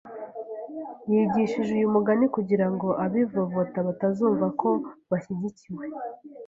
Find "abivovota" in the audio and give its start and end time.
3.05-3.77